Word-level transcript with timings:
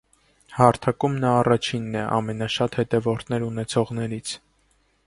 Հարթակում 0.59 1.17
նա 1.25 1.33
առաջինն 1.41 1.99
է 2.01 2.07
ամենաշատ 2.17 2.79
հետևորդներ 2.81 3.47
ունեցողներից։ 3.51 4.35